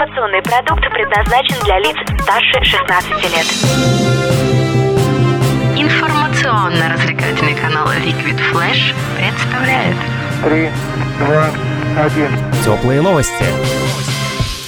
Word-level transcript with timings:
Информационный 0.00 0.40
продукт 0.40 0.80
предназначен 0.94 1.62
для 1.62 1.78
лиц 1.78 1.94
старше 2.22 2.64
16 2.64 3.10
лет. 3.22 3.46
Информационно-развлекательный 5.76 7.54
канал 7.54 7.86
Liquid 7.88 8.40
Flash 8.50 8.94
представляет 9.18 9.96
Три, 10.42 10.70
два, 11.18 11.50
один. 12.02 12.30
Теплые 12.64 13.02
новости. 13.02 13.44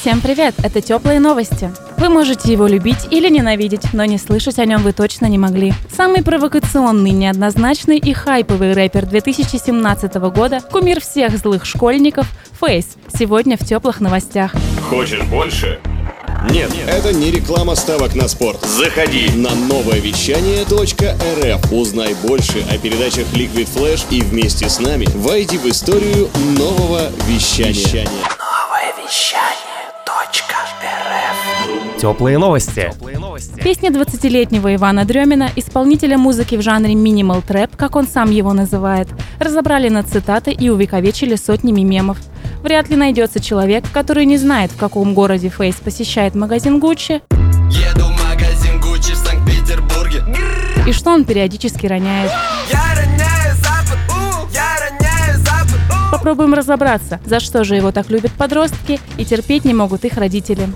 Всем 0.00 0.20
привет! 0.20 0.54
Это 0.62 0.80
теплые 0.80 1.18
новости. 1.18 1.72
Вы 1.96 2.08
можете 2.08 2.52
его 2.52 2.68
любить 2.68 3.08
или 3.10 3.28
ненавидеть, 3.28 3.92
но 3.94 4.04
не 4.04 4.18
слышать 4.18 4.60
о 4.60 4.64
нем 4.64 4.82
вы 4.82 4.92
точно 4.92 5.26
не 5.26 5.38
могли. 5.38 5.72
Самый 5.90 6.22
провокационный, 6.22 7.10
неоднозначный 7.10 7.98
и 7.98 8.12
хайповый 8.12 8.74
рэпер 8.74 9.06
2017 9.06 10.14
года, 10.30 10.60
кумир 10.60 11.00
всех 11.00 11.36
злых 11.36 11.64
школьников, 11.64 12.28
Фейс, 12.60 12.96
сегодня 13.12 13.56
в 13.56 13.64
теплых 13.66 14.00
новостях. 14.00 14.54
Хочешь 14.88 15.22
больше? 15.24 15.80
Нет. 16.48 16.70
Это 16.86 17.12
не 17.12 17.32
реклама 17.32 17.74
ставок 17.74 18.14
на 18.14 18.28
спорт. 18.28 18.64
Заходи. 18.64 19.28
На 19.34 19.52
новое 19.54 19.98
вещание 19.98 20.62
.рф. 20.62 21.72
Узнай 21.72 22.14
больше 22.22 22.64
о 22.70 22.78
передачах 22.78 23.26
Liquid 23.32 23.68
Flash 23.74 24.04
и 24.10 24.20
вместе 24.20 24.68
с 24.68 24.78
нами 24.78 25.08
войди 25.16 25.58
в 25.58 25.66
историю 25.66 26.28
нового 26.56 27.10
вещания. 27.26 28.06
Теплые 31.98 32.38
новости. 32.38 32.92
Песня 33.62 33.90
20-летнего 33.90 34.72
Ивана 34.76 35.04
Дремина, 35.04 35.50
исполнителя 35.56 36.16
музыки 36.16 36.54
в 36.54 36.62
жанре 36.62 36.94
минимал 36.94 37.42
трэп, 37.42 37.74
как 37.74 37.96
он 37.96 38.06
сам 38.06 38.30
его 38.30 38.52
называет, 38.52 39.08
разобрали 39.40 39.88
на 39.88 40.04
цитаты 40.04 40.52
и 40.52 40.68
увековечили 40.68 41.34
сотнями 41.34 41.80
мемов. 41.80 42.18
Вряд 42.66 42.90
ли 42.90 42.96
найдется 42.96 43.38
человек, 43.38 43.84
который 43.92 44.24
не 44.24 44.38
знает, 44.38 44.72
в 44.72 44.76
каком 44.76 45.14
городе 45.14 45.50
Фейс 45.50 45.76
посещает 45.76 46.34
магазин 46.34 46.80
Гуччи 46.80 47.22
Еду 47.70 48.06
в 48.06 48.28
магазин 48.28 48.80
Гуччи 48.80 49.12
в 49.12 49.18
Санкт-Петербурге 49.18 50.24
и 50.84 50.90
что 50.90 51.10
он 51.10 51.24
периодически 51.24 51.86
роняет. 51.86 52.32
Я 52.72 52.82
роняю 52.96 53.54
запад, 53.58 53.98
у, 54.08 54.52
я 54.52 54.78
роняю 54.80 55.38
запад, 55.38 55.78
у. 55.90 56.10
Попробуем 56.10 56.54
разобраться, 56.54 57.20
за 57.24 57.38
что 57.38 57.62
же 57.62 57.76
его 57.76 57.92
так 57.92 58.10
любят 58.10 58.32
подростки 58.32 58.98
и 59.16 59.24
терпеть 59.24 59.64
не 59.64 59.72
могут 59.72 60.04
их 60.04 60.14
родители. 60.16 60.66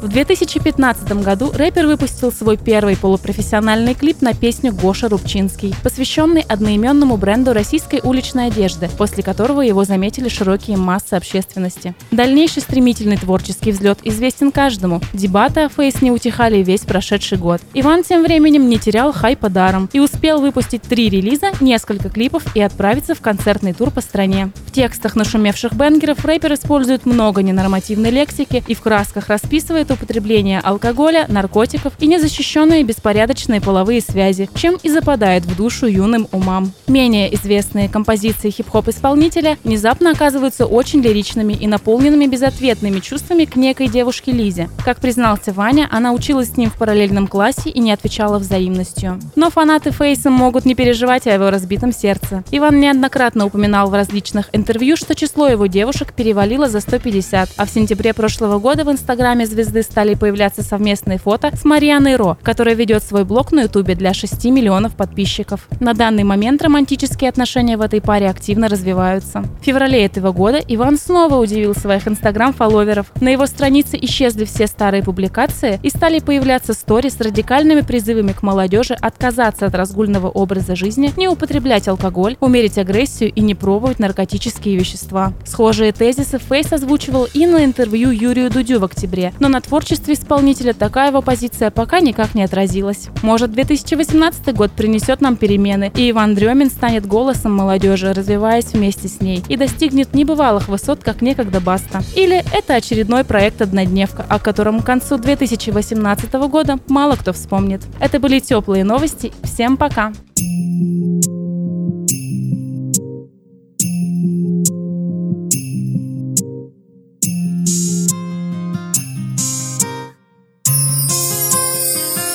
В 0.00 0.06
2015 0.06 1.24
году 1.24 1.50
рэпер 1.52 1.88
выпустил 1.88 2.30
свой 2.30 2.56
первый 2.56 2.96
полупрофессиональный 2.96 3.94
клип 3.94 4.22
на 4.22 4.32
песню 4.32 4.72
Гоша 4.72 5.08
Рубчинский, 5.08 5.74
посвященный 5.82 6.42
одноименному 6.42 7.16
бренду 7.16 7.52
российской 7.52 8.00
уличной 8.04 8.46
одежды, 8.46 8.88
после 8.96 9.24
которого 9.24 9.60
его 9.60 9.82
заметили 9.82 10.28
широкие 10.28 10.76
массы 10.76 11.14
общественности. 11.14 11.96
Дальнейший 12.12 12.62
стремительный 12.62 13.16
творческий 13.16 13.72
взлет 13.72 13.98
известен 14.04 14.52
каждому. 14.52 15.00
Дебаты 15.12 15.62
о 15.62 15.68
Фейс 15.68 16.00
не 16.00 16.12
утихали 16.12 16.62
весь 16.62 16.82
прошедший 16.82 17.36
год. 17.36 17.60
Иван 17.74 18.04
тем 18.04 18.22
временем 18.22 18.68
не 18.68 18.78
терял 18.78 19.12
хайпа 19.12 19.48
даром 19.48 19.90
и 19.92 19.98
успел 19.98 20.40
выпустить 20.40 20.82
три 20.82 21.10
релиза, 21.10 21.50
несколько 21.60 22.08
клипов 22.08 22.44
и 22.54 22.60
отправиться 22.60 23.16
в 23.16 23.20
концертный 23.20 23.72
тур 23.72 23.90
по 23.90 24.00
стране. 24.00 24.52
В 24.64 24.70
текстах 24.70 25.16
нашумевших 25.16 25.72
бенгеров 25.72 26.24
рэпер 26.24 26.54
использует 26.54 27.04
много 27.04 27.42
ненормативной 27.42 28.10
лексики 28.10 28.62
и 28.64 28.74
в 28.76 28.80
красках 28.80 29.26
расписывает 29.26 29.87
употребление 29.90 30.60
алкоголя, 30.60 31.26
наркотиков 31.28 31.92
и 31.98 32.06
незащищенные 32.06 32.82
беспорядочные 32.82 33.60
половые 33.60 34.00
связи, 34.00 34.48
чем 34.54 34.78
и 34.82 34.88
западает 34.88 35.44
в 35.44 35.56
душу 35.56 35.86
юным 35.86 36.28
умам. 36.32 36.72
Менее 36.86 37.34
известные 37.34 37.88
композиции 37.88 38.50
хип-хоп-исполнителя 38.50 39.58
внезапно 39.64 40.10
оказываются 40.10 40.66
очень 40.66 41.00
лиричными 41.00 41.52
и 41.52 41.66
наполненными 41.66 42.26
безответными 42.26 43.00
чувствами 43.00 43.44
к 43.44 43.56
некой 43.56 43.88
девушке 43.88 44.32
Лизе. 44.32 44.68
Как 44.84 45.00
признался 45.00 45.52
Ваня, 45.52 45.88
она 45.90 46.12
училась 46.12 46.50
с 46.50 46.56
ним 46.56 46.70
в 46.70 46.78
параллельном 46.78 47.26
классе 47.26 47.70
и 47.70 47.80
не 47.80 47.92
отвечала 47.92 48.38
взаимностью. 48.38 49.20
Но 49.36 49.50
фанаты 49.50 49.90
Фейса 49.90 50.30
могут 50.30 50.64
не 50.64 50.74
переживать 50.74 51.26
о 51.26 51.34
его 51.34 51.50
разбитом 51.50 51.92
сердце. 51.92 52.44
Иван 52.50 52.80
неоднократно 52.80 53.46
упоминал 53.46 53.90
в 53.90 53.94
различных 53.94 54.50
интервью, 54.52 54.96
что 54.96 55.14
число 55.14 55.48
его 55.48 55.66
девушек 55.66 56.12
перевалило 56.12 56.68
за 56.68 56.80
150, 56.80 57.50
а 57.56 57.64
в 57.64 57.70
сентябре 57.70 58.12
прошлого 58.12 58.58
года 58.58 58.84
в 58.84 58.90
инстаграме 58.90 59.46
звезды 59.46 59.77
стали 59.82 60.14
появляться 60.14 60.62
совместные 60.62 61.18
фото 61.18 61.50
с 61.56 61.64
Марианой 61.64 62.16
Ро, 62.16 62.36
которая 62.42 62.74
ведет 62.74 63.02
свой 63.02 63.24
блог 63.24 63.52
на 63.52 63.62
ютубе 63.62 63.94
для 63.94 64.14
6 64.14 64.44
миллионов 64.46 64.94
подписчиков. 64.94 65.68
На 65.80 65.94
данный 65.94 66.24
момент 66.24 66.62
романтические 66.62 67.30
отношения 67.30 67.76
в 67.76 67.80
этой 67.80 68.00
паре 68.00 68.28
активно 68.28 68.68
развиваются. 68.68 69.44
В 69.60 69.64
феврале 69.64 70.04
этого 70.04 70.32
года 70.32 70.60
Иван 70.66 70.98
снова 70.98 71.36
удивил 71.36 71.74
своих 71.74 72.06
инстаграм-фолловеров. 72.06 73.12
На 73.20 73.28
его 73.28 73.46
странице 73.46 73.98
исчезли 74.00 74.44
все 74.44 74.66
старые 74.66 75.02
публикации 75.02 75.80
и 75.82 75.90
стали 75.90 76.18
появляться 76.18 76.74
стори 76.74 77.10
с 77.10 77.20
радикальными 77.20 77.80
призывами 77.82 78.32
к 78.32 78.42
молодежи 78.42 78.94
отказаться 78.94 79.66
от 79.66 79.74
разгульного 79.74 80.28
образа 80.28 80.76
жизни, 80.76 81.12
не 81.16 81.28
употреблять 81.28 81.88
алкоголь, 81.88 82.36
умерить 82.40 82.78
агрессию 82.78 83.32
и 83.32 83.40
не 83.40 83.54
пробовать 83.54 83.98
наркотические 83.98 84.76
вещества. 84.76 85.32
Схожие 85.44 85.92
тезисы 85.92 86.38
Фейс 86.38 86.72
озвучивал 86.72 87.26
и 87.32 87.46
на 87.46 87.64
интервью 87.64 88.10
Юрию 88.10 88.50
Дудю 88.50 88.80
в 88.80 88.84
октябре, 88.84 89.32
но 89.38 89.48
на 89.48 89.60
творчестве 89.68 90.14
исполнителя 90.14 90.72
такая 90.72 91.10
его 91.10 91.22
позиция 91.22 91.70
пока 91.70 92.00
никак 92.00 92.34
не 92.34 92.42
отразилась. 92.42 93.08
Может, 93.22 93.52
2018 93.52 94.54
год 94.54 94.72
принесет 94.72 95.20
нам 95.20 95.36
перемены, 95.36 95.92
и 95.94 96.10
Иван 96.10 96.34
Дремин 96.34 96.70
станет 96.70 97.06
голосом 97.06 97.54
молодежи, 97.54 98.12
развиваясь 98.12 98.72
вместе 98.72 99.08
с 99.08 99.20
ней, 99.20 99.44
и 99.48 99.56
достигнет 99.56 100.14
небывалых 100.14 100.68
высот, 100.68 101.04
как 101.04 101.22
некогда 101.22 101.60
Баста. 101.60 102.02
Или 102.16 102.42
это 102.52 102.74
очередной 102.74 103.24
проект 103.24 103.60
«Однодневка», 103.60 104.24
о 104.28 104.38
котором 104.38 104.80
к 104.80 104.86
концу 104.86 105.18
2018 105.18 106.32
года 106.48 106.78
мало 106.88 107.16
кто 107.16 107.32
вспомнит. 107.32 107.82
Это 108.00 108.18
были 108.18 108.40
теплые 108.40 108.84
новости. 108.84 109.32
Всем 109.42 109.76
пока! 109.76 110.12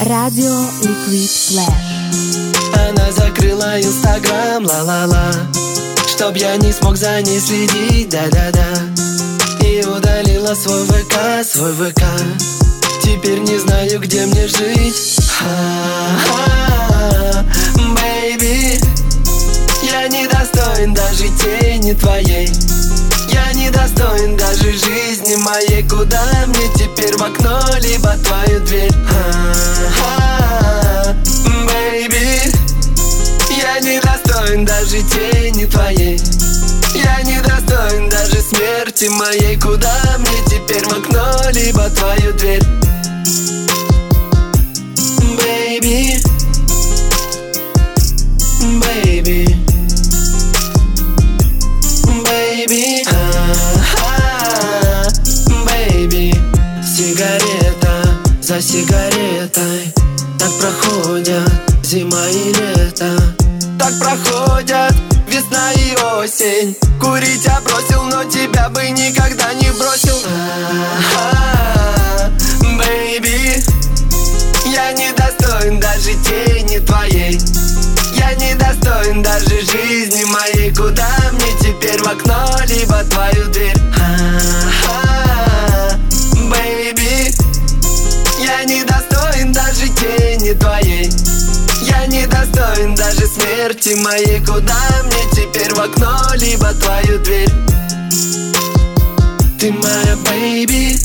Радио 0.00 0.54
Liquid 0.82 1.28
Flash. 1.28 2.88
Она 2.88 3.10
закрыла 3.10 3.80
инстаграм, 3.80 4.64
ла-ла-ла. 4.64 5.32
Чтоб 6.06 6.36
я 6.36 6.56
не 6.56 6.72
смог 6.72 6.96
за 6.96 7.20
ней 7.22 7.40
следить, 7.40 8.08
да-да-да. 8.08 9.66
И 9.66 9.84
удалила 9.84 10.54
свой 10.54 10.84
ВК, 10.84 11.44
свой 11.44 11.72
ВК 11.72 12.02
Теперь 13.02 13.40
не 13.40 13.58
знаю, 13.58 13.98
где 13.98 14.24
мне 14.26 14.46
жить. 14.46 15.16
Ха-ха, 15.36 16.87
Я 20.08 20.20
не 20.20 20.26
достоин 20.26 20.94
даже 20.94 21.28
тени 21.36 21.92
твоей. 21.92 22.50
Я 23.28 23.52
не 23.52 23.68
достоин 23.68 24.38
даже 24.38 24.72
жизни 24.72 25.36
моей. 25.36 25.86
Куда 25.86 26.24
мне 26.46 26.66
теперь 26.74 27.14
в 27.14 27.22
окно, 27.22 27.60
либо 27.82 28.16
твою 28.24 28.58
дверь? 28.60 28.90
Ха-ха, 29.06 31.14
Бэйби. 31.44 32.40
Я 33.60 33.80
не 33.80 34.00
достоин 34.00 34.64
даже 34.64 35.02
тени 35.02 35.66
твоей. 35.66 36.18
Я 36.94 37.20
не 37.24 37.38
достоин 37.42 38.08
даже 38.08 38.40
смерти 38.40 39.08
моей. 39.08 39.60
Куда 39.60 39.94
мне 40.20 40.42
теперь 40.46 40.86
в 40.86 40.92
окно, 40.92 41.50
либо 41.50 41.90
твою 41.90 42.32
дверь 42.32 42.87
проходят 60.58 61.50
зима 61.82 62.28
и 62.28 62.52
лето. 62.52 63.16
Так 63.78 63.98
проходят 64.00 64.94
весна 65.28 65.72
и 65.72 65.94
осень. 66.16 66.76
Курить 67.00 67.44
я 67.44 67.60
бросил, 67.60 68.02
но 68.04 68.24
тебя 68.24 68.68
бы 68.70 68.88
никогда 68.90 69.52
не 69.54 69.70
бросил. 69.72 70.16
Baby 72.78 73.62
Я 74.66 74.92
не 74.92 75.12
достоин 75.12 75.80
даже 75.80 76.14
тени 76.24 76.78
твоей. 76.80 77.38
Я 78.14 78.34
не 78.34 78.54
достоин 78.54 79.22
даже 79.22 79.60
жизни 79.60 80.24
моей. 80.24 80.74
Куда 80.74 81.08
мне 81.32 81.52
теперь 81.60 82.02
в 82.02 82.08
окно, 82.08 82.58
либо 82.66 83.04
твою 83.04 83.48
дверь 83.50 83.78
руки 93.88 93.94
мои, 94.02 94.40
куда 94.40 94.76
мне 95.04 95.22
теперь 95.32 95.74
в 95.74 95.80
окно, 95.80 96.18
либо 96.34 96.72
твою 96.74 97.18
дверь? 97.20 97.50
Ты 99.58 99.72
моя 99.72 100.16
baby, 100.26 100.98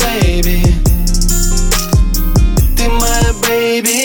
baby. 0.00 0.74
Ты 2.76 2.88
моя 2.88 3.32
baby. 3.42 3.99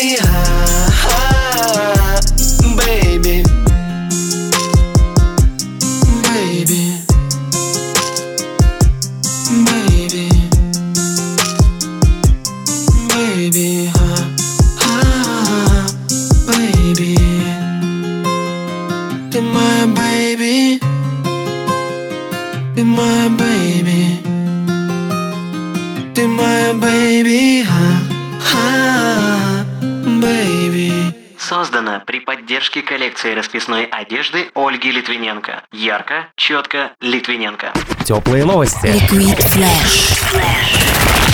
Моя 22.85 23.29
baby 23.29 24.19
Ты 26.13 26.27
моя 26.27 26.73
baby 26.73 27.65
Baby 30.21 30.91
Создана 31.39 31.99
при 32.05 32.19
поддержке 32.19 32.81
коллекции 32.81 33.33
расписной 33.33 33.85
одежды 33.85 34.49
Ольги 34.55 34.91
Литвиненко. 34.91 35.63
Ярко, 35.71 36.27
четко, 36.35 36.91
Литвиненко. 37.01 37.73
Теплые 38.03 38.45
новости. 38.45 38.87
Liquid 38.87 39.39
Flash. 39.53 41.24